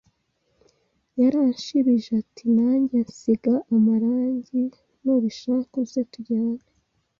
[1.19, 4.63] Yaranshibije ati "Nanjye nsiga amarangi,
[5.03, 6.63] nubishaka uze tujyane